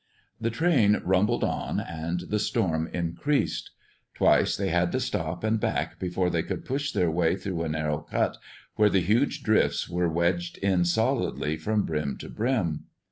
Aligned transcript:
The 0.39 0.49
train 0.49 0.99
rumbled 1.05 1.43
on, 1.43 1.79
and 1.79 2.21
the 2.21 2.39
storm 2.39 2.89
increased. 2.91 3.69
Twice 4.15 4.57
they 4.57 4.69
had 4.69 4.91
to 4.93 4.99
stop 4.99 5.43
and 5.43 5.59
back 5.59 5.99
before 5.99 6.31
they 6.31 6.41
could 6.41 6.65
push 6.65 6.91
their 6.91 7.11
way 7.11 7.35
through 7.35 7.61
a 7.61 7.69
narrow 7.69 7.99
cut 7.99 8.37
where 8.77 8.89
the 8.89 9.01
huge 9.01 9.43
drifts 9.43 9.87
were 9.87 10.09
wedged 10.09 10.57
in 10.57 10.85
solidly 10.85 11.55
from 11.55 11.83
brim 11.83 12.17
to 12.17 12.29
brim. 12.29 12.85